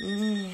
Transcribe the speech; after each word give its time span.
Mm. 0.00 0.46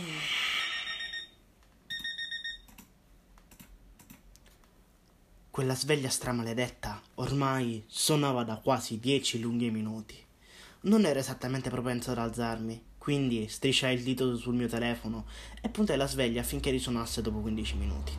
Quella 5.50 5.74
sveglia 5.74 6.08
stramaledetta 6.08 7.02
ormai 7.16 7.84
suonava 7.86 8.42
da 8.42 8.56
quasi 8.56 8.98
dieci 8.98 9.38
lunghi 9.40 9.70
minuti. 9.70 10.16
Non 10.82 11.04
ero 11.04 11.18
esattamente 11.18 11.68
propenso 11.68 12.10
ad 12.10 12.18
alzarmi, 12.18 12.82
quindi 12.96 13.46
strisciai 13.46 13.94
il 13.94 14.02
dito 14.02 14.34
sul 14.36 14.54
mio 14.54 14.66
telefono 14.66 15.26
e 15.60 15.68
puntai 15.68 15.98
la 15.98 16.06
sveglia 16.06 16.40
affinché 16.40 16.70
risuonasse 16.70 17.20
dopo 17.20 17.40
15 17.40 17.76
minuti. 17.76 18.12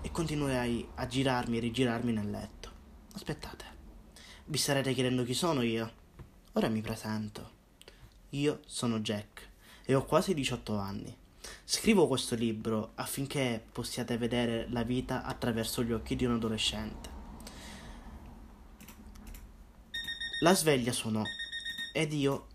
E 0.00 0.10
continuai 0.10 0.88
a 0.94 1.06
girarmi 1.06 1.58
e 1.58 1.60
rigirarmi 1.60 2.12
nel 2.12 2.30
letto. 2.30 2.70
Aspettate, 3.12 3.64
vi 4.46 4.56
starete 4.56 4.94
chiedendo 4.94 5.22
chi 5.22 5.34
sono 5.34 5.60
io? 5.60 5.92
Ora 6.54 6.68
mi 6.68 6.80
presento. 6.80 7.60
Io 8.30 8.60
sono 8.64 9.00
Jack 9.00 9.50
e 9.84 9.94
ho 9.94 10.04
quasi 10.04 10.34
18 10.34 10.76
anni. 10.76 11.16
Scrivo 11.64 12.06
questo 12.06 12.34
libro 12.34 12.92
affinché 12.94 13.62
possiate 13.72 14.16
vedere 14.16 14.66
la 14.70 14.82
vita 14.82 15.24
attraverso 15.24 15.82
gli 15.82 15.92
occhi 15.92 16.16
di 16.16 16.24
un 16.24 16.34
adolescente. 16.34 17.10
La 20.40 20.54
sveglia 20.54 20.92
suonò 20.92 21.22
ed 21.92 22.12
io 22.12 22.48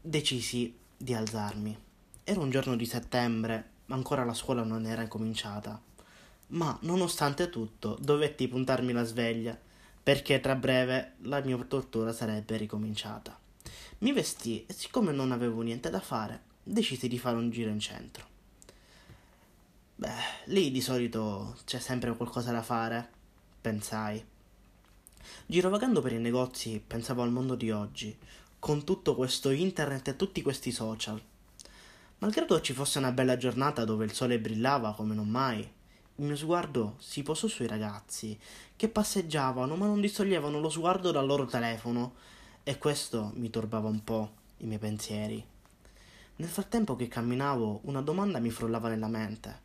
decisi 0.00 0.74
di 0.96 1.14
alzarmi. 1.14 1.76
Era 2.24 2.40
un 2.40 2.50
giorno 2.50 2.76
di 2.76 2.86
settembre, 2.86 3.70
ancora 3.88 4.24
la 4.24 4.34
scuola 4.34 4.62
non 4.62 4.86
era 4.86 5.06
cominciata. 5.08 5.80
Ma 6.48 6.78
nonostante 6.82 7.50
tutto, 7.50 7.98
dovetti 8.00 8.48
puntarmi 8.48 8.92
la 8.92 9.04
sveglia 9.04 9.58
perché 10.02 10.40
tra 10.40 10.54
breve 10.54 11.16
la 11.22 11.40
mia 11.40 11.58
tortura 11.58 12.14
sarebbe 12.14 12.56
ricominciata. 12.56 13.38
Mi 13.98 14.12
vestì 14.12 14.64
e 14.64 14.72
siccome 14.72 15.12
non 15.12 15.32
avevo 15.32 15.60
niente 15.60 15.90
da 15.90 16.00
fare, 16.00 16.44
decisi 16.68 17.08
di 17.08 17.18
fare 17.18 17.36
un 17.36 17.50
giro 17.50 17.70
in 17.70 17.80
centro. 17.80 18.26
Beh, 19.96 20.44
lì 20.46 20.70
di 20.70 20.80
solito 20.80 21.56
c'è 21.64 21.78
sempre 21.78 22.14
qualcosa 22.14 22.52
da 22.52 22.62
fare, 22.62 23.08
pensai. 23.60 24.24
Girovagando 25.46 26.00
per 26.00 26.12
i 26.12 26.18
negozi, 26.18 26.82
pensavo 26.84 27.22
al 27.22 27.32
mondo 27.32 27.54
di 27.54 27.70
oggi, 27.70 28.16
con 28.58 28.84
tutto 28.84 29.14
questo 29.14 29.50
internet 29.50 30.08
e 30.08 30.16
tutti 30.16 30.42
questi 30.42 30.70
social. 30.70 31.20
Malgrado 32.18 32.60
ci 32.60 32.72
fosse 32.72 32.98
una 32.98 33.12
bella 33.12 33.36
giornata 33.36 33.84
dove 33.84 34.04
il 34.04 34.12
sole 34.12 34.38
brillava 34.38 34.94
come 34.94 35.14
non 35.14 35.28
mai, 35.28 35.60
il 35.60 36.24
mio 36.24 36.36
sguardo 36.36 36.96
si 36.98 37.22
posò 37.22 37.46
sui 37.46 37.68
ragazzi 37.68 38.36
che 38.74 38.88
passeggiavano 38.88 39.76
ma 39.76 39.86
non 39.86 40.00
distoglievano 40.00 40.58
lo 40.58 40.68
sguardo 40.68 41.12
dal 41.12 41.26
loro 41.26 41.46
telefono 41.46 42.14
e 42.64 42.76
questo 42.76 43.30
mi 43.36 43.50
turbava 43.50 43.88
un 43.88 44.02
po' 44.02 44.32
i 44.58 44.66
miei 44.66 44.80
pensieri. 44.80 45.56
Nel 46.40 46.48
frattempo 46.48 46.94
che 46.94 47.08
camminavo, 47.08 47.80
una 47.86 48.00
domanda 48.00 48.38
mi 48.38 48.50
frullava 48.50 48.88
nella 48.88 49.08
mente. 49.08 49.60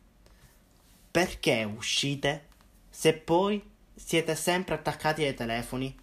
Perché 1.08 1.62
uscite? 1.62 2.48
Se 2.90 3.14
poi 3.14 3.62
siete 3.94 4.34
sempre 4.34 4.74
attaccati 4.74 5.22
ai 5.22 5.34
telefoni? 5.34 5.96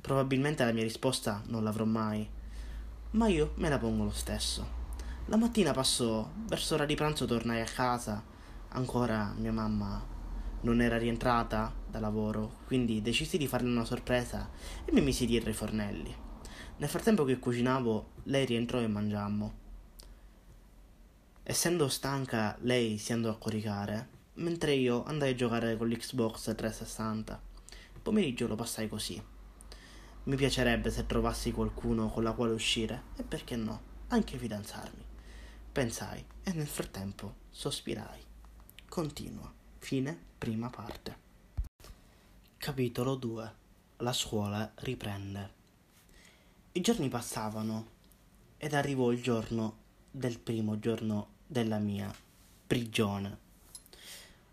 Probabilmente 0.00 0.64
la 0.64 0.72
mia 0.72 0.82
risposta 0.82 1.40
non 1.46 1.62
l'avrò 1.62 1.84
mai, 1.84 2.28
ma 3.12 3.28
io 3.28 3.52
me 3.58 3.68
la 3.68 3.78
pongo 3.78 4.02
lo 4.02 4.10
stesso. 4.10 4.66
La 5.26 5.36
mattina 5.36 5.70
passò, 5.70 6.28
verso 6.48 6.74
ora 6.74 6.84
di 6.84 6.96
pranzo 6.96 7.24
tornai 7.24 7.60
a 7.60 7.72
casa, 7.72 8.24
ancora 8.70 9.32
mia 9.36 9.52
mamma 9.52 10.04
non 10.62 10.80
era 10.80 10.98
rientrata 10.98 11.72
da 11.88 12.00
lavoro, 12.00 12.56
quindi 12.66 13.02
decisi 13.02 13.38
di 13.38 13.46
farle 13.46 13.70
una 13.70 13.84
sorpresa 13.84 14.50
e 14.84 14.90
mi 14.90 15.00
misi 15.00 15.26
dietro 15.26 15.50
i 15.50 15.54
fornelli. 15.54 16.12
Nel 16.78 16.88
frattempo 16.88 17.22
che 17.22 17.38
cucinavo, 17.38 18.06
lei 18.24 18.44
rientrò 18.46 18.80
e 18.80 18.88
mangiammo. 18.88 19.60
Essendo 21.44 21.88
stanca, 21.88 22.56
lei 22.60 22.98
si 22.98 23.12
andò 23.12 23.28
a 23.28 23.36
coricare, 23.36 24.08
mentre 24.34 24.74
io 24.74 25.02
andai 25.02 25.32
a 25.32 25.34
giocare 25.34 25.76
con 25.76 25.88
l'Xbox 25.88 26.54
360. 26.54 27.42
Il 27.94 28.00
pomeriggio 28.00 28.46
lo 28.46 28.54
passai 28.54 28.88
così. 28.88 29.20
Mi 30.24 30.36
piacerebbe 30.36 30.88
se 30.88 31.04
trovassi 31.04 31.50
qualcuno 31.50 32.08
con 32.10 32.22
la 32.22 32.30
quale 32.30 32.52
uscire 32.52 33.02
e 33.16 33.24
perché 33.24 33.56
no, 33.56 33.82
anche 34.08 34.38
fidanzarmi. 34.38 35.04
Pensai 35.72 36.24
e 36.44 36.52
nel 36.52 36.68
frattempo 36.68 37.34
sospirai. 37.50 38.20
Continua. 38.88 39.52
Fine 39.78 40.16
prima 40.38 40.70
parte. 40.70 41.18
Capitolo 42.56 43.16
2. 43.16 43.54
La 43.96 44.12
scuola 44.12 44.70
riprende. 44.76 45.50
I 46.70 46.80
giorni 46.80 47.08
passavano 47.08 47.86
ed 48.58 48.74
arrivò 48.74 49.10
il 49.10 49.20
giorno 49.20 49.80
del 50.08 50.38
primo 50.38 50.78
giorno 50.78 51.31
della 51.52 51.78
mia 51.78 52.12
prigione. 52.66 53.38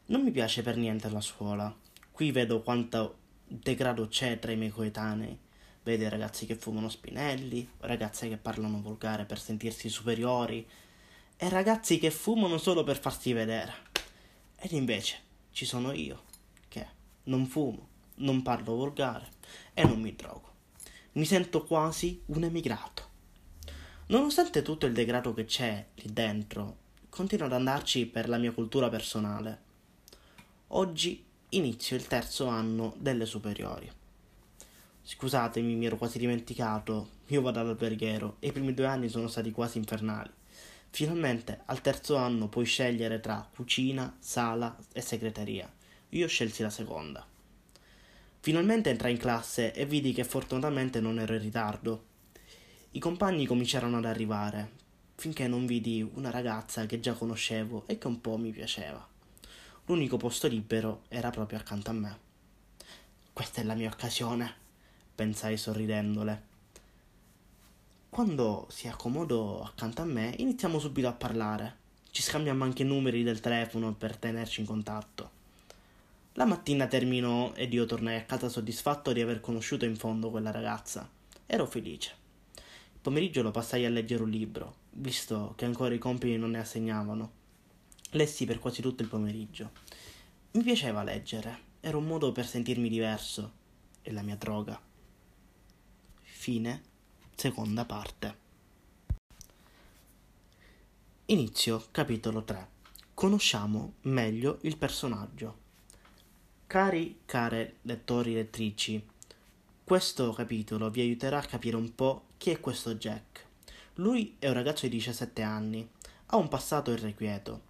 Non 0.08 0.22
mi 0.22 0.32
piace 0.32 0.62
per 0.62 0.76
niente 0.76 1.10
la 1.10 1.22
scuola. 1.22 1.74
Qui 2.12 2.32
vedo 2.32 2.62
quanto 2.62 3.18
degrado 3.48 4.10
c'è 4.10 4.38
tra 4.38 4.52
i 4.52 4.58
miei 4.58 4.70
coetanei. 4.70 5.38
Vedo 5.82 6.10
ragazzi 6.10 6.46
che 6.46 6.56
fumano 6.56 6.90
spinelli, 6.90 7.68
ragazze 7.80 8.28
che 8.28 8.36
parlano 8.36 8.82
volgare 8.82 9.24
per 9.24 9.40
sentirsi 9.40 9.88
superiori 9.88 10.68
e 11.38 11.50
ragazzi 11.50 11.98
che 11.98 12.12
fumano 12.12 12.58
solo 12.58 12.84
per 12.84 13.00
farsi 13.00 13.32
vedere. 13.32 13.74
Ed 14.58 14.74
invece 14.74 15.18
ci 15.52 15.64
sono 15.66 15.94
io, 15.94 16.24
che 16.68 16.86
non 17.24 17.46
fumo, 17.46 17.88
non 18.16 18.42
parlo 18.42 18.76
volgare 18.76 19.30
e 19.74 19.86
non 19.86 20.02
mi 20.02 20.14
drogo. 20.16 20.52
Mi 21.14 21.24
sento 21.24 21.64
quasi 21.64 22.22
un 22.26 22.44
emigrato. 22.44 23.08
Nonostante 24.08 24.64
tutto 24.64 24.86
il 24.86 24.94
degrado 24.94 25.34
che 25.34 25.46
c'è 25.46 25.86
lì 25.96 26.12
dentro, 26.12 26.88
continuo 27.10 27.48
ad 27.48 27.54
andarci 27.54 28.06
per 28.06 28.30
la 28.30 28.38
mia 28.38 28.52
cultura 28.52 28.90
personale. 28.90 29.68
Oggi 30.68 31.24
inizio 31.50 31.96
il 31.96 32.08
terzo 32.08 32.46
anno 32.46 32.96
delle 32.98 33.26
superiori. 33.26 33.92
Scusatemi, 35.02 35.74
mi 35.74 35.88
ero 35.88 35.98
quasi 35.98 36.20
dimenticato, 36.20 37.10
io 37.28 37.42
vado 37.42 37.60
all'alberghiero 37.60 38.36
e 38.40 38.48
i 38.48 38.52
primi 38.52 38.74
due 38.74 38.86
anni 38.86 39.10
sono 39.10 39.28
stati 39.28 39.52
quasi 39.52 39.80
infernali. 39.80 40.30
Finalmente 40.92 41.62
al 41.66 41.82
terzo 41.82 42.16
anno 42.16 42.48
puoi 42.48 42.66
scegliere 42.66 43.20
tra 43.20 43.48
cucina, 43.56 44.16
sala 44.20 44.76
e 44.94 45.02
segreteria. 45.02 45.72
Io 46.10 46.28
scelsi 46.28 46.62
la 46.62 46.70
seconda. 46.70 47.26
Finalmente 48.42 48.90
entrai 48.90 49.12
in 49.12 49.18
classe 49.18 49.74
e 49.74 49.86
vidi 49.86 50.14
che 50.14 50.24
fortunatamente 50.24 51.00
non 51.00 51.20
ero 51.20 51.34
in 51.34 51.42
ritardo. 51.42 52.06
I 52.92 53.00
compagni 53.00 53.46
cominciarono 53.46 53.98
ad 53.98 54.06
arrivare, 54.06 54.72
finché 55.20 55.50
non 55.50 55.66
vidi 55.66 56.02
una 56.14 56.30
ragazza 56.30 56.86
che 56.86 57.02
già 57.02 57.12
conoscevo 57.12 57.84
e 57.88 57.98
che 57.98 58.08
un 58.08 58.22
po' 58.22 58.38
mi 58.38 58.52
piaceva. 58.52 59.06
L'unico 59.86 60.16
posto 60.16 60.48
libero 60.48 61.02
era 61.10 61.30
proprio 61.30 61.60
accanto 61.60 61.90
a 61.90 61.94
me. 61.94 62.18
Questa 63.34 63.60
è 63.60 63.66
la 63.66 63.74
mia 63.74 63.90
occasione, 63.90 64.56
pensai 65.14 65.58
sorridendole. 65.58 66.44
Quando 68.10 68.68
si 68.70 68.88
accomodò 68.88 69.62
accanto 69.62 70.02
a 70.02 70.06
me, 70.06 70.34
iniziamo 70.38 70.80
subito 70.80 71.10
a 71.10 71.14
parlare. 71.14 71.76
Ci 72.12 72.22
scambiamo 72.22 72.64
anche 72.64 72.84
i 72.84 72.86
numeri 72.86 73.22
del 73.22 73.42
telefono 73.42 73.94
per 73.94 74.16
tenerci 74.16 74.62
in 74.62 74.66
contatto. 74.66 75.32
La 76.34 76.46
mattina 76.46 76.88
terminò 76.88 77.52
ed 77.56 77.74
io 77.74 77.86
tornai 77.86 78.16
a 78.16 78.24
casa 78.24 78.48
soddisfatto 78.48 79.12
di 79.12 79.20
aver 79.20 79.42
conosciuto 79.42 79.84
in 79.84 79.98
fondo 79.98 80.30
quella 80.30 80.52
ragazza. 80.52 81.10
Ero 81.46 81.66
felice. 81.66 82.19
Pomeriggio 83.02 83.42
lo 83.42 83.52
passai 83.52 83.86
a 83.86 83.90
leggere 83.90 84.24
un 84.24 84.30
libro, 84.30 84.76
visto 84.92 85.54
che 85.56 85.64
ancora 85.64 85.94
i 85.94 86.00
compiti 86.00 86.36
non 86.36 86.52
ne 86.52 86.60
assegnavano. 86.60 87.32
Lessi 88.12 88.46
per 88.46 88.60
quasi 88.60 88.82
tutto 88.82 89.04
il 89.04 89.08
pomeriggio. 89.08 89.72
Mi 90.52 90.64
piaceva 90.64 91.04
leggere, 91.04 91.58
era 91.80 91.96
un 91.96 92.06
modo 92.06 92.34
per 92.34 92.46
sentirmi 92.46 92.90
diverso. 92.90 93.54
E 94.02 94.12
la 94.12 94.22
mia 94.22 94.36
droga. 94.36 94.82
Fine, 96.22 96.84
seconda 97.36 97.86
parte. 97.86 98.38
Inizio 101.26 101.86
capitolo 101.92 102.44
3. 102.44 102.68
Conosciamo 103.14 103.94
meglio 104.02 104.58
il 104.64 104.76
personaggio. 104.76 105.58
Cari 106.68 107.22
care 107.26 107.76
lettori 107.84 108.34
e 108.34 108.36
lettrici, 108.36 109.06
questo 109.90 110.34
capitolo 110.34 110.92
vi 110.92 111.02
aiuterà 111.02 111.40
a 111.40 111.46
capire 111.46 111.76
un 111.76 111.96
po' 111.96 112.26
chi 112.38 112.52
è 112.52 112.60
questo 112.60 112.94
Jack. 112.94 113.48
Lui 113.96 114.36
è 114.38 114.48
un 114.48 114.54
ragazzo 114.54 114.86
di 114.86 114.92
17 114.92 115.42
anni, 115.42 115.90
ha 116.28 116.38
un 116.38 116.48
passato 116.48 116.92
irrequieto. 116.92 117.62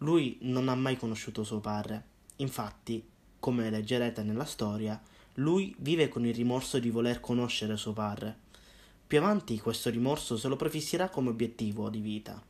Lui 0.00 0.36
non 0.42 0.68
ha 0.68 0.74
mai 0.74 0.98
conosciuto 0.98 1.44
suo 1.44 1.58
padre. 1.58 2.04
Infatti, 2.36 3.02
come 3.40 3.70
leggerete 3.70 4.22
nella 4.22 4.44
storia, 4.44 5.00
lui 5.36 5.74
vive 5.78 6.08
con 6.08 6.26
il 6.26 6.34
rimorso 6.34 6.78
di 6.78 6.90
voler 6.90 7.18
conoscere 7.18 7.78
suo 7.78 7.94
padre. 7.94 8.36
Più 9.06 9.16
avanti 9.16 9.58
questo 9.58 9.88
rimorso 9.88 10.36
se 10.36 10.48
lo 10.48 10.56
prefisserà 10.56 11.08
come 11.08 11.30
obiettivo 11.30 11.88
di 11.88 12.00
vita. 12.00 12.42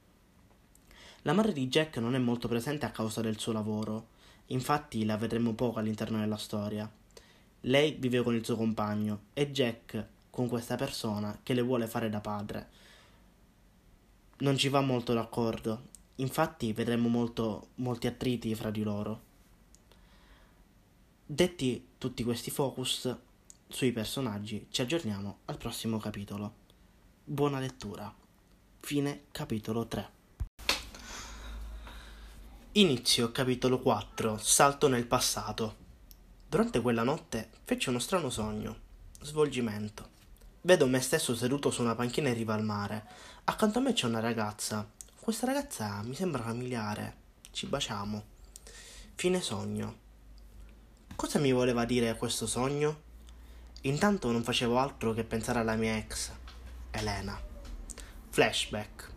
La 1.22 1.34
madre 1.34 1.52
di 1.52 1.68
Jack 1.68 1.98
non 1.98 2.16
è 2.16 2.18
molto 2.18 2.48
presente 2.48 2.84
a 2.84 2.90
causa 2.90 3.20
del 3.20 3.38
suo 3.38 3.52
lavoro, 3.52 4.08
infatti 4.46 5.04
la 5.04 5.16
vedremo 5.16 5.54
poco 5.54 5.78
all'interno 5.78 6.18
della 6.18 6.36
storia. 6.36 6.90
Lei 7.62 7.96
vive 7.98 8.22
con 8.22 8.34
il 8.34 8.44
suo 8.44 8.56
compagno 8.56 9.22
e 9.32 9.50
Jack 9.50 10.06
con 10.30 10.48
questa 10.48 10.76
persona 10.76 11.40
che 11.42 11.54
le 11.54 11.62
vuole 11.62 11.86
fare 11.86 12.08
da 12.08 12.20
padre. 12.20 12.68
non 14.38 14.56
ci 14.56 14.68
va 14.68 14.80
molto 14.80 15.12
d'accordo, 15.12 15.82
infatti 16.16 16.72
vedremo 16.72 17.08
molto, 17.08 17.70
molti 17.76 18.06
attriti 18.06 18.54
fra 18.54 18.70
di 18.70 18.84
loro. 18.84 19.22
Detti 21.26 21.88
tutti 21.98 22.22
questi 22.22 22.50
focus 22.52 23.14
sui 23.66 23.92
personaggi, 23.92 24.66
ci 24.70 24.80
aggiorniamo 24.80 25.38
al 25.46 25.58
prossimo 25.58 25.98
capitolo. 25.98 26.54
Buona 27.24 27.58
lettura. 27.58 28.14
Fine 28.80 29.24
capitolo 29.32 29.86
3. 29.86 30.10
Inizio 32.72 33.32
capitolo 33.32 33.80
4. 33.80 34.38
Salto 34.38 34.86
nel 34.88 35.06
passato. 35.06 35.87
Durante 36.50 36.80
quella 36.80 37.02
notte 37.02 37.50
feci 37.64 37.90
uno 37.90 37.98
strano 37.98 38.30
sogno. 38.30 38.74
Svolgimento. 39.20 40.08
Vedo 40.62 40.86
me 40.86 40.98
stesso 40.98 41.34
seduto 41.36 41.70
su 41.70 41.82
una 41.82 41.94
panchina 41.94 42.30
in 42.30 42.36
riva 42.36 42.54
al 42.54 42.64
mare. 42.64 43.04
Accanto 43.44 43.80
a 43.80 43.82
me 43.82 43.92
c'è 43.92 44.06
una 44.06 44.20
ragazza. 44.20 44.88
Questa 45.20 45.44
ragazza 45.44 46.00
mi 46.04 46.14
sembra 46.14 46.42
familiare. 46.42 47.16
Ci 47.50 47.66
baciamo. 47.66 48.24
Fine 49.14 49.42
sogno. 49.42 49.96
Cosa 51.14 51.38
mi 51.38 51.52
voleva 51.52 51.84
dire 51.84 52.16
questo 52.16 52.46
sogno? 52.46 53.02
Intanto 53.82 54.32
non 54.32 54.42
facevo 54.42 54.78
altro 54.78 55.12
che 55.12 55.24
pensare 55.24 55.58
alla 55.58 55.76
mia 55.76 55.98
ex, 55.98 56.30
Elena. 56.92 57.38
Flashback. 58.30 59.12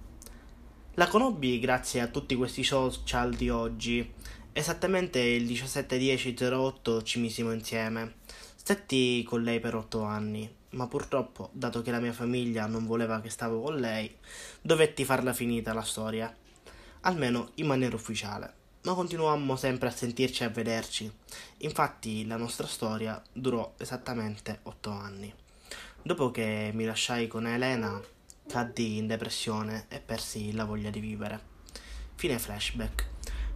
La 0.95 1.07
conobbi 1.07 1.59
grazie 1.59 2.01
a 2.01 2.07
tutti 2.07 2.35
questi 2.35 2.65
social 2.65 3.33
di 3.33 3.49
oggi. 3.49 4.19
Esattamente 4.53 5.19
il 5.19 5.45
17-10-08 5.45 7.03
ci 7.03 7.19
misimo 7.19 7.51
insieme. 7.51 8.15
Stetti 8.55 9.23
con 9.23 9.43
lei 9.43 9.59
per 9.59 9.75
otto 9.75 10.03
anni, 10.03 10.53
ma 10.71 10.87
purtroppo, 10.87 11.49
dato 11.53 11.81
che 11.81 11.91
la 11.91 11.99
mia 11.99 12.13
famiglia 12.13 12.65
non 12.65 12.85
voleva 12.85 13.21
che 13.21 13.29
stavo 13.29 13.61
con 13.61 13.77
lei, 13.77 14.13
dovetti 14.61 15.05
farla 15.05 15.33
finita 15.33 15.73
la 15.73 15.81
storia. 15.81 16.35
Almeno 17.01 17.51
in 17.55 17.65
maniera 17.65 17.95
ufficiale 17.95 18.59
ma 18.83 18.93
continuammo 18.93 19.55
sempre 19.55 19.89
a 19.89 19.91
sentirci 19.91 20.43
e 20.43 20.45
a 20.47 20.49
vederci. 20.49 21.11
Infatti 21.57 22.25
la 22.25 22.37
nostra 22.37 22.67
storia 22.67 23.21
durò 23.31 23.73
esattamente 23.77 24.59
otto 24.63 24.89
anni. 24.89 25.31
Dopo 26.01 26.31
che 26.31 26.71
mi 26.73 26.85
lasciai 26.85 27.27
con 27.27 27.45
Elena, 27.45 28.01
caddi 28.47 28.97
in 28.97 29.07
depressione 29.07 29.85
e 29.87 29.99
persi 29.99 30.51
la 30.53 30.65
voglia 30.65 30.89
di 30.89 30.99
vivere. 30.99 31.49
Fine 32.15 32.39
flashback. 32.39 33.10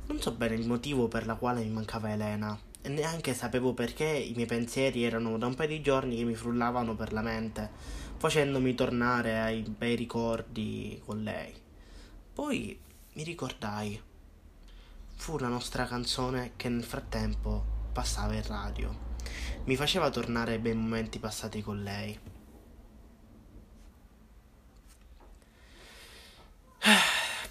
Non 0.07 0.21
so 0.21 0.31
bene 0.31 0.55
il 0.55 0.67
motivo 0.67 1.07
per 1.07 1.25
la 1.25 1.35
quale 1.35 1.63
mi 1.63 1.69
mancava 1.69 2.11
Elena 2.11 2.57
e 2.81 2.89
neanche 2.89 3.33
sapevo 3.33 3.73
perché 3.73 4.05
i 4.05 4.33
miei 4.35 4.45
pensieri 4.45 5.03
erano 5.03 5.37
da 5.37 5.47
un 5.47 5.55
paio 5.55 5.69
di 5.69 5.81
giorni 5.81 6.17
che 6.17 6.23
mi 6.23 6.35
frullavano 6.35 6.95
per 6.95 7.11
la 7.11 7.21
mente, 7.21 7.71
facendomi 8.17 8.75
tornare 8.75 9.39
ai 9.39 9.61
bei 9.61 9.95
ricordi 9.95 11.01
con 11.03 11.23
lei. 11.23 11.53
Poi 12.33 12.79
mi 13.13 13.23
ricordai 13.23 13.99
fu 15.15 15.39
la 15.39 15.47
nostra 15.47 15.85
canzone 15.85 16.51
che 16.55 16.69
nel 16.69 16.83
frattempo 16.83 17.89
passava 17.91 18.35
in 18.35 18.45
radio. 18.45 18.95
Mi 19.63 19.75
faceva 19.75 20.11
tornare 20.11 20.53
ai 20.53 20.59
bei 20.59 20.75
momenti 20.75 21.17
passati 21.17 21.63
con 21.63 21.81
lei. 21.81 22.19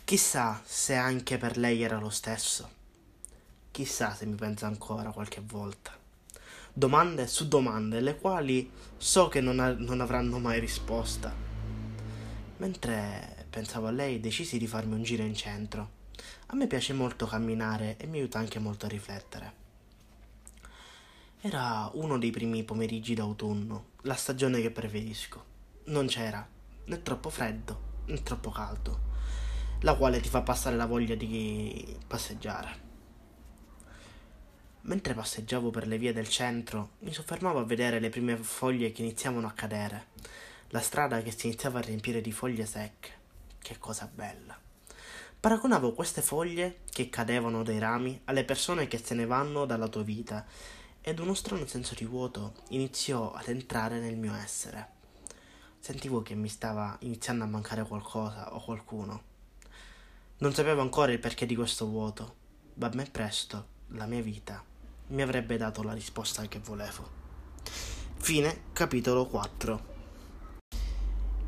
Chissà 0.05 0.61
se 0.65 0.95
anche 0.95 1.39
per 1.39 1.57
lei 1.57 1.83
era 1.83 1.99
lo 1.99 2.11
stesso. 2.11 2.69
Chissà 3.71 4.15
se 4.15 4.27
mi 4.27 4.35
pensa 4.35 4.67
ancora 4.67 5.11
qualche 5.13 5.41
volta. 5.45 5.97
Domande 6.73 7.27
su 7.27 7.49
domande, 7.49 8.01
le 8.01 8.19
quali 8.19 8.71
so 8.97 9.29
che 9.29 9.41
non, 9.41 9.61
ha- 9.61 9.73
non 9.73 10.01
avranno 10.01 10.39
mai 10.39 10.61
risposta. 10.61 11.35
Mentre 12.59 13.47
pensavo 13.49 13.87
a 13.87 13.91
lei, 13.91 14.21
decisi 14.21 14.59
di 14.59 14.67
farmi 14.67 14.95
un 14.95 15.03
giro 15.03 15.23
in 15.23 15.35
centro 15.35 16.03
a 16.49 16.57
me 16.57 16.67
piace 16.67 16.93
molto 16.93 17.27
camminare 17.27 17.97
e 17.97 18.07
mi 18.07 18.19
aiuta 18.19 18.39
anche 18.39 18.59
molto 18.59 18.87
a 18.87 18.89
riflettere. 18.89 19.63
Era 21.41 21.91
uno 21.95 22.19
dei 22.19 22.31
primi 22.31 22.63
pomeriggi 22.63 23.15
d'autunno, 23.15 23.87
la 24.03 24.15
stagione 24.15 24.61
che 24.61 24.71
preferisco. 24.71 25.45
Non 25.87 26.07
c'era 26.07 26.47
né 26.85 27.03
troppo 27.03 27.31
freddo 27.31 27.93
né 28.07 28.23
troppo 28.23 28.51
caldo, 28.51 29.13
la 29.85 29.97
quale 29.97 30.19
ti 30.19 30.31
fa 30.31 30.41
passare 30.41 30.77
la 30.77 30.87
voglia 30.87 31.15
di 31.15 31.95
passeggiare. 32.07 32.81
Mentre 34.83 35.13
passeggiavo 35.13 35.69
per 35.69 35.87
le 35.87 35.99
vie 35.99 36.15
del 36.15 36.27
centro, 36.27 36.93
mi 37.01 37.13
soffermavo 37.13 37.59
a 37.59 37.65
vedere 37.65 38.01
le 38.01 38.09
prime 38.09 38.35
foglie 38.37 38.93
che 38.93 39.03
iniziavano 39.03 39.47
a 39.47 39.53
cadere, 39.53 40.07
la 40.69 40.81
strada 40.81 41.21
che 41.21 41.31
si 41.33 41.49
iniziava 41.49 41.81
a 41.81 41.83
riempire 41.83 42.23
di 42.23 42.33
foglie 42.33 42.65
secche. 42.65 43.11
Che 43.59 43.79
cosa 43.79 44.11
bella. 44.13 44.59
Paragonavo 45.39 45.93
queste 45.93 46.23
foglie 46.23 46.81
che 46.91 47.11
cadevano 47.11 47.63
dai 47.63 47.79
rami 47.79 48.19
alle 48.25 48.45
persone 48.45 48.89
che 48.89 48.97
se 48.97 49.13
ne 49.13 49.27
vanno 49.27 49.67
dalla 49.67 49.89
tua 49.89 50.03
vita 50.03 50.47
ed 51.03 51.19
uno 51.19 51.35
strano 51.35 51.67
senso 51.67 51.95
di 51.95 52.07
vuoto 52.07 52.55
iniziò 52.71 53.35
ad 53.35 53.49
entrare 53.49 54.01
nel 54.01 54.17
mio 54.17 54.35
essere. 54.35 54.93
Sentivo 55.79 56.23
che 56.23 56.35
mi 56.35 56.49
stava 56.49 56.97
iniziando 57.01 57.45
a 57.45 57.49
mancare 57.49 57.83
qualcosa 57.85 58.55
o 58.55 58.65
qualcuno. 58.65 59.33
Non 60.45 60.53
sapevo 60.53 60.83
ancora 60.83 61.11
il 61.11 61.19
perché 61.19 61.47
di 61.47 61.55
questo 61.55 61.87
vuoto, 61.87 62.35
ma 62.75 62.91
ben 62.91 63.11
presto 63.11 63.69
la 63.93 64.05
mia 64.05 64.21
vita 64.21 64.63
mi 65.07 65.23
avrebbe 65.23 65.57
dato 65.57 65.83
la 65.83 65.95
risposta 65.95 66.47
che 66.49 66.59
volevo. 66.59 67.09
Fine 68.17 68.65
capitolo 68.75 69.25
4. 69.25 69.85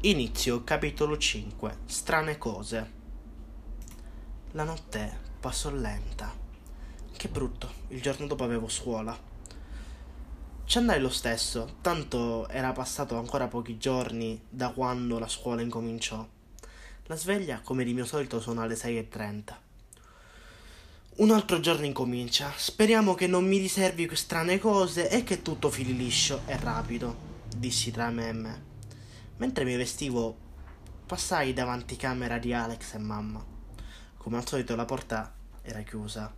Inizio 0.00 0.64
capitolo 0.64 1.18
5. 1.18 1.80
Strane 1.84 2.38
cose. 2.38 2.92
La 4.52 4.64
notte 4.64 5.18
passò 5.40 5.70
lenta. 5.70 6.34
Che 7.14 7.28
brutto, 7.28 7.70
il 7.88 8.00
giorno 8.00 8.26
dopo 8.26 8.44
avevo 8.44 8.68
scuola. 8.68 9.14
Ci 10.64 10.78
andai 10.78 11.02
lo 11.02 11.10
stesso, 11.10 11.76
tanto 11.82 12.48
era 12.48 12.72
passato 12.72 13.18
ancora 13.18 13.46
pochi 13.46 13.76
giorni 13.76 14.42
da 14.48 14.70
quando 14.70 15.18
la 15.18 15.28
scuola 15.28 15.60
incominciò. 15.60 16.26
La 17.08 17.16
sveglia, 17.16 17.60
come 17.60 17.84
di 17.84 17.94
mio 17.94 18.04
solito, 18.04 18.40
suona 18.40 18.62
alle 18.62 18.74
6.30. 18.74 19.56
Un 21.18 21.30
altro 21.30 21.60
giorno 21.60 21.84
incomincia. 21.84 22.52
Speriamo 22.56 23.14
che 23.14 23.28
non 23.28 23.46
mi 23.46 23.58
riservi 23.58 24.10
strane 24.16 24.58
cose 24.58 25.08
e 25.08 25.22
che 25.22 25.40
tutto 25.40 25.70
fili 25.70 25.96
liscio 25.96 26.42
e 26.46 26.56
rapido, 26.56 27.44
dissi 27.56 27.92
tra 27.92 28.10
me 28.10 28.28
e 28.28 28.32
me. 28.32 28.64
Mentre 29.36 29.62
mi 29.62 29.76
vestivo, 29.76 30.36
passai 31.06 31.52
davanti 31.52 31.94
camera 31.94 32.38
di 32.38 32.52
Alex 32.52 32.94
e 32.94 32.98
mamma. 32.98 33.44
Come 34.16 34.36
al 34.38 34.48
solito 34.48 34.74
la 34.74 34.84
porta 34.84 35.32
era 35.62 35.82
chiusa. 35.82 36.34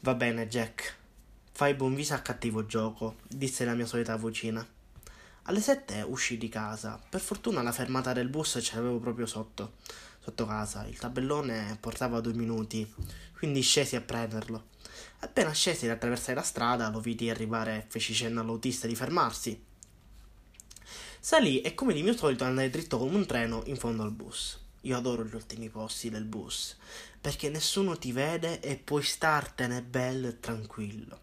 Va 0.00 0.14
bene, 0.14 0.48
Jack. 0.48 0.96
Fai 1.50 1.72
buon 1.72 1.94
viso 1.94 2.12
a 2.12 2.18
cattivo 2.18 2.66
gioco, 2.66 3.16
disse 3.26 3.64
la 3.64 3.72
mia 3.72 3.86
solita 3.86 4.16
vocina. 4.16 4.64
Alle 5.48 5.62
sette 5.62 6.02
uscì 6.02 6.36
di 6.36 6.50
casa. 6.50 7.00
Per 7.08 7.20
fortuna 7.20 7.62
la 7.62 7.72
fermata 7.72 8.12
del 8.12 8.28
bus 8.28 8.58
ce 8.60 8.76
l'avevo 8.76 8.98
proprio 8.98 9.24
sotto, 9.24 9.76
sotto 10.18 10.44
casa. 10.44 10.84
Il 10.84 10.98
tabellone 10.98 11.78
portava 11.80 12.20
due 12.20 12.34
minuti, 12.34 12.86
quindi 13.38 13.62
scesi 13.62 13.96
a 13.96 14.02
prenderlo. 14.02 14.66
Appena 15.20 15.50
scesi 15.52 15.86
ed 15.86 15.92
attraversai 15.92 16.34
la 16.34 16.42
strada, 16.42 16.90
lo 16.90 17.00
vidi 17.00 17.30
arrivare 17.30 17.76
e 17.76 17.84
feci 17.88 18.12
cenno 18.12 18.42
all'autista 18.42 18.86
di 18.86 18.94
fermarsi. 18.94 19.64
Salì 21.18 21.62
e 21.62 21.72
come 21.72 21.94
di 21.94 22.02
mio 22.02 22.14
solito 22.14 22.44
andai 22.44 22.68
dritto 22.68 22.98
come 22.98 23.16
un 23.16 23.24
treno 23.24 23.62
in 23.64 23.78
fondo 23.78 24.02
al 24.02 24.12
bus. 24.12 24.60
Io 24.82 24.98
adoro 24.98 25.24
gli 25.24 25.34
ultimi 25.34 25.70
posti 25.70 26.10
del 26.10 26.26
bus, 26.26 26.76
perché 27.18 27.48
nessuno 27.48 27.96
ti 27.96 28.12
vede 28.12 28.60
e 28.60 28.76
puoi 28.76 29.02
startene 29.02 29.80
bello 29.80 30.28
e 30.28 30.40
tranquillo. 30.40 31.20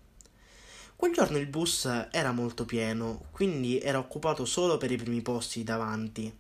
Quel 0.95 1.11
giorno 1.11 1.37
il 1.37 1.47
bus 1.47 2.07
era 2.09 2.31
molto 2.31 2.63
pieno, 2.63 3.25
quindi 3.31 3.79
era 3.79 3.99
occupato 3.99 4.45
solo 4.45 4.77
per 4.77 4.91
i 4.91 4.97
primi 4.97 5.21
posti 5.21 5.63
davanti. 5.63 6.33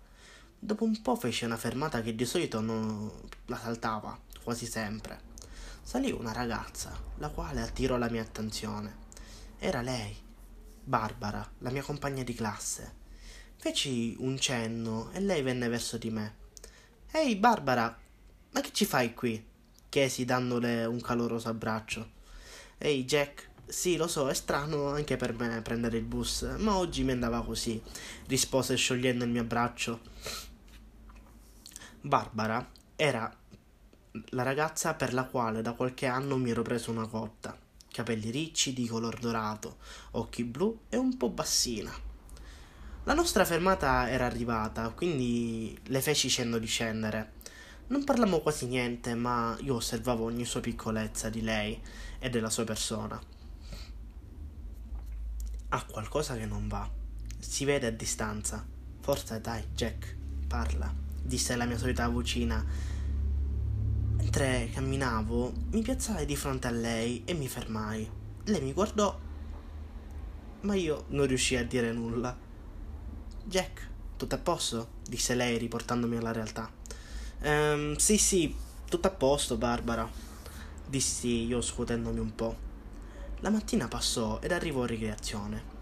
Dopo 0.57 0.85
un 0.85 1.01
po' 1.01 1.15
fece 1.17 1.45
una 1.45 1.57
fermata 1.57 2.01
che 2.01 2.15
di 2.15 2.25
solito 2.25 2.61
non 2.61 3.11
la 3.47 3.57
saltava, 3.57 4.17
quasi 4.41 4.65
sempre. 4.65 5.19
Salì 5.83 6.11
una 6.11 6.31
ragazza, 6.31 6.97
la 7.17 7.29
quale 7.29 7.61
attirò 7.61 7.97
la 7.97 8.09
mia 8.09 8.21
attenzione. 8.21 9.03
Era 9.59 9.81
lei, 9.81 10.15
Barbara, 10.83 11.47
la 11.59 11.69
mia 11.69 11.83
compagna 11.83 12.23
di 12.23 12.33
classe. 12.33 12.93
Feci 13.57 14.15
un 14.19 14.39
cenno 14.39 15.11
e 15.11 15.19
lei 15.19 15.41
venne 15.41 15.67
verso 15.67 15.97
di 15.97 16.09
me. 16.09 16.35
Ehi 17.11 17.35
Barbara, 17.35 17.95
ma 18.51 18.61
che 18.61 18.71
ci 18.71 18.85
fai 18.85 19.13
qui? 19.13 19.43
chiesi 19.89 20.25
dandole 20.25 20.85
un 20.85 21.01
caloroso 21.01 21.49
abbraccio. 21.49 22.11
Ehi 22.77 23.05
Jack, 23.05 23.49
sì, 23.67 23.95
lo 23.97 24.07
so, 24.07 24.29
è 24.29 24.33
strano 24.33 24.89
anche 24.89 25.17
per 25.17 25.33
me 25.33 25.61
prendere 25.61 25.97
il 25.97 26.03
bus, 26.03 26.43
ma 26.57 26.77
oggi 26.77 27.03
mi 27.03 27.11
andava 27.11 27.43
così, 27.43 27.81
rispose 28.27 28.75
sciogliendo 28.75 29.23
il 29.23 29.31
mio 29.31 29.41
abbraccio. 29.41 29.99
Barbara 32.01 32.69
era 32.95 33.35
la 34.29 34.43
ragazza 34.43 34.93
per 34.93 35.13
la 35.13 35.25
quale 35.25 35.61
da 35.61 35.73
qualche 35.73 36.05
anno 36.05 36.37
mi 36.37 36.51
ero 36.51 36.61
preso 36.61 36.91
una 36.91 37.07
cotta. 37.07 37.57
Capelli 37.91 38.29
ricci 38.29 38.73
di 38.73 38.87
color 38.87 39.19
dorato, 39.19 39.77
occhi 40.11 40.43
blu 40.43 40.81
e 40.89 40.97
un 40.97 41.17
po' 41.17 41.29
bassina. 41.29 41.93
La 43.05 43.13
nostra 43.13 43.45
fermata 43.45 44.09
era 44.09 44.25
arrivata, 44.25 44.89
quindi 44.89 45.77
le 45.85 46.01
feci 46.01 46.29
cenno 46.29 46.57
di 46.57 46.67
scendere. 46.67 47.33
Non 47.87 48.03
parlammo 48.03 48.39
quasi 48.39 48.65
niente, 48.65 49.13
ma 49.13 49.55
io 49.61 49.75
osservavo 49.75 50.23
ogni 50.23 50.43
sua 50.43 50.59
piccolezza 50.59 51.29
di 51.29 51.41
lei 51.41 51.79
e 52.19 52.29
della 52.29 52.49
sua 52.49 52.63
persona. 52.63 53.21
Ha 55.75 55.83
qualcosa 55.83 56.37
che 56.37 56.45
non 56.45 56.69
va. 56.69 56.89
Si 57.37 57.65
vede 57.65 57.87
a 57.87 57.91
distanza. 57.91 58.65
Forza, 59.01 59.37
dai, 59.39 59.61
Jack, 59.73 60.15
parla, 60.47 60.89
disse 61.21 61.53
la 61.57 61.65
mia 61.65 61.77
solita 61.77 62.07
vocina. 62.07 62.65
Mentre 64.15 64.69
camminavo, 64.71 65.51
mi 65.71 65.81
piazzai 65.81 66.25
di 66.25 66.37
fronte 66.37 66.67
a 66.67 66.71
lei 66.71 67.23
e 67.25 67.33
mi 67.33 67.49
fermai. 67.49 68.09
Lei 68.45 68.61
mi 68.61 68.71
guardò, 68.71 69.19
ma 70.61 70.75
io 70.75 71.07
non 71.09 71.27
riuscii 71.27 71.57
a 71.57 71.65
dire 71.65 71.91
nulla. 71.91 72.33
Jack, 73.43 73.89
tutto 74.15 74.35
a 74.35 74.37
posto? 74.37 74.87
disse 75.05 75.35
lei 75.35 75.57
riportandomi 75.57 76.15
alla 76.15 76.31
realtà. 76.31 76.71
Ehm, 77.41 77.97
sì, 77.97 78.17
sì, 78.17 78.55
tutto 78.87 79.07
a 79.07 79.11
posto, 79.11 79.57
Barbara, 79.57 80.09
dissi 80.87 81.47
io 81.47 81.59
scuotendomi 81.59 82.19
un 82.19 82.33
po'. 82.33 82.64
La 83.41 83.49
mattina 83.49 83.87
passò 83.87 84.39
ed 84.41 84.51
arrivò 84.51 84.83
a 84.83 84.87
ricreazione. 84.87 85.73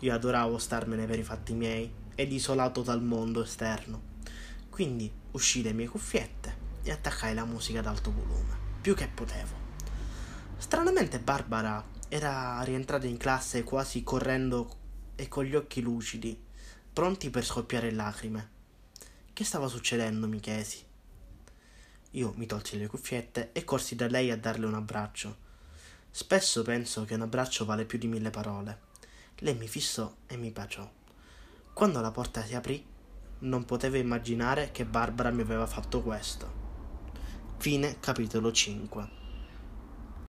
Io 0.00 0.14
adoravo 0.14 0.58
starmene 0.58 1.06
per 1.06 1.18
i 1.18 1.24
fatti 1.24 1.54
miei 1.54 1.90
ed 2.14 2.30
isolato 2.30 2.82
dal 2.82 3.02
mondo 3.02 3.42
esterno. 3.42 4.02
Quindi 4.68 5.10
uscii 5.32 5.62
le 5.62 5.72
mie 5.72 5.88
cuffiette 5.88 6.56
e 6.82 6.92
attaccai 6.92 7.34
la 7.34 7.44
musica 7.44 7.80
ad 7.80 7.86
alto 7.86 8.12
volume, 8.12 8.56
più 8.80 8.94
che 8.94 9.08
potevo. 9.08 9.66
Stranamente 10.58 11.18
Barbara 11.18 11.84
era 12.08 12.60
rientrata 12.62 13.06
in 13.06 13.16
classe 13.16 13.64
quasi 13.64 14.02
correndo 14.02 14.76
e 15.16 15.28
con 15.28 15.44
gli 15.44 15.54
occhi 15.54 15.80
lucidi 15.80 16.40
pronti 16.92 17.30
per 17.30 17.44
scoppiare 17.44 17.90
lacrime. 17.90 18.50
Che 19.32 19.44
stava 19.44 19.68
succedendo? 19.68 20.26
mi 20.26 20.40
chiesi. 20.40 20.84
Io 22.12 22.32
mi 22.36 22.46
tolsi 22.46 22.76
le 22.76 22.86
cuffiette 22.86 23.50
e 23.52 23.64
corsi 23.64 23.94
da 23.94 24.08
lei 24.08 24.30
a 24.30 24.36
darle 24.36 24.66
un 24.66 24.74
abbraccio. 24.74 25.46
Spesso 26.10 26.62
penso 26.62 27.04
che 27.04 27.14
un 27.14 27.22
abbraccio 27.22 27.64
vale 27.64 27.84
più 27.84 27.98
di 27.98 28.08
mille 28.08 28.30
parole. 28.30 28.86
Lei 29.38 29.54
mi 29.54 29.68
fissò 29.68 30.12
e 30.26 30.36
mi 30.36 30.50
baciò. 30.50 30.90
Quando 31.72 32.00
la 32.00 32.10
porta 32.10 32.42
si 32.42 32.54
aprì, 32.54 32.84
non 33.40 33.64
potevo 33.64 33.96
immaginare 33.96 34.70
che 34.72 34.84
Barbara 34.84 35.30
mi 35.30 35.42
aveva 35.42 35.66
fatto 35.66 36.02
questo. 36.02 36.66
Fine 37.58 38.00
capitolo 38.00 38.50
5 38.50 39.17